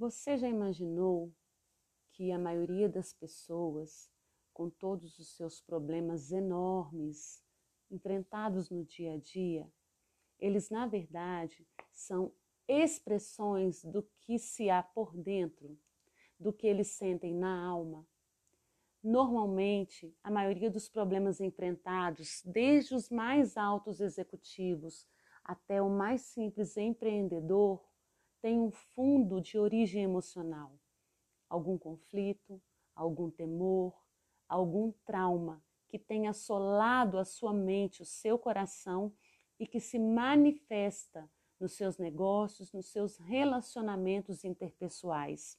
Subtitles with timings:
[0.00, 1.30] Você já imaginou
[2.12, 4.10] que a maioria das pessoas,
[4.50, 7.44] com todos os seus problemas enormes
[7.90, 9.70] enfrentados no dia a dia,
[10.38, 12.32] eles na verdade são
[12.66, 15.78] expressões do que se há por dentro,
[16.38, 18.08] do que eles sentem na alma.
[19.04, 25.06] Normalmente, a maioria dos problemas enfrentados, desde os mais altos executivos
[25.44, 27.89] até o mais simples empreendedor,
[28.40, 30.78] tem um fundo de origem emocional,
[31.48, 32.60] algum conflito,
[32.94, 33.94] algum temor,
[34.48, 39.12] algum trauma que tenha assolado a sua mente, o seu coração
[39.58, 45.58] e que se manifesta nos seus negócios, nos seus relacionamentos interpessoais.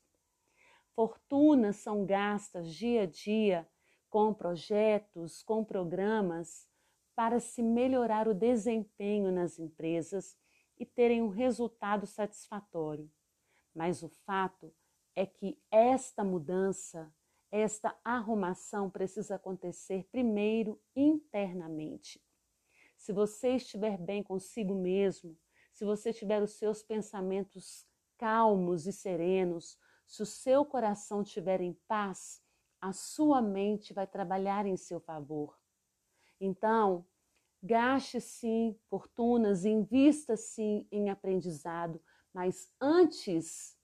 [0.96, 3.70] Fortunas são gastas dia a dia
[4.10, 6.68] com projetos, com programas
[7.16, 10.36] para se melhorar o desempenho nas empresas
[10.82, 13.08] e terem um resultado satisfatório.
[13.72, 14.74] Mas o fato
[15.16, 17.14] é que esta mudança,
[17.52, 22.20] esta arrumação precisa acontecer primeiro internamente.
[22.98, 25.38] Se você estiver bem consigo mesmo,
[25.72, 27.86] se você tiver os seus pensamentos
[28.18, 32.42] calmos e serenos, se o seu coração estiver em paz,
[32.82, 35.56] a sua mente vai trabalhar em seu favor.
[36.40, 37.06] Então,
[37.64, 42.02] Gaste sim fortunas, invista sim em aprendizado,
[42.34, 43.78] mas antes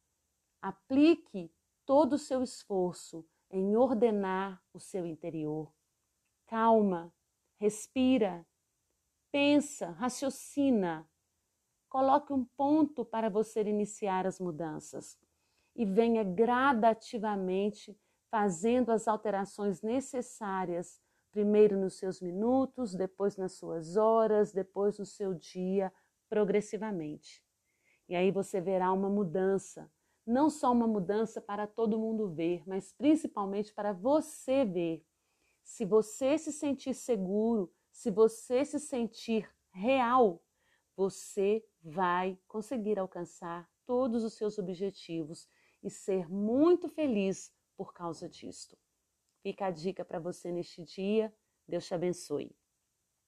[0.62, 1.52] aplique
[1.86, 5.72] todo o seu esforço em ordenar o seu interior.
[6.48, 7.14] Calma,
[7.60, 8.46] respira,
[9.32, 11.08] pensa, raciocina.
[11.90, 15.18] Coloque um ponto para você iniciar as mudanças
[15.76, 17.98] e venha gradativamente
[18.30, 21.00] fazendo as alterações necessárias
[21.38, 25.94] primeiro nos seus minutos, depois nas suas horas, depois no seu dia,
[26.28, 27.46] progressivamente.
[28.10, 29.88] E aí você verá uma mudança,
[30.26, 35.06] não só uma mudança para todo mundo ver, mas principalmente para você ver.
[35.64, 40.44] Se você se sentir seguro, se você se sentir real,
[40.96, 45.48] você vai conseguir alcançar todos os seus objetivos
[45.84, 48.76] e ser muito feliz por causa disto.
[49.48, 51.34] Fica a dica para você neste dia.
[51.66, 52.54] Deus te abençoe.